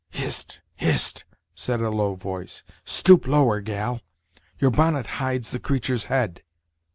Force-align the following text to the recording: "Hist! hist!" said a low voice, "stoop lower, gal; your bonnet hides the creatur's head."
"Hist! 0.09 0.61
hist!" 0.77 1.25
said 1.53 1.79
a 1.79 1.91
low 1.91 2.15
voice, 2.15 2.63
"stoop 2.83 3.27
lower, 3.27 3.61
gal; 3.61 4.01
your 4.57 4.71
bonnet 4.71 5.05
hides 5.05 5.51
the 5.51 5.59
creatur's 5.59 6.05
head." 6.05 6.41